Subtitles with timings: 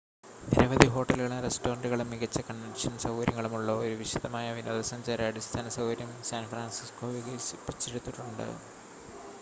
[0.43, 8.47] നിരവധി ഹോട്ടലുകളും റെസ്റ്റോറൻ്റുകളും മികച്ച കൺവെൻഷൻ സൗകര്യങ്ങളും ഉള്ള ഒരു വിശാലമായ വിനോദസഞ്ചാര അടിസ്ഥാനസൗകര്യം സാൻ ഫ്രാൻസിസ്കോ വികസിപ്പിച്ചെടുത്തിട്ടുണ്ട്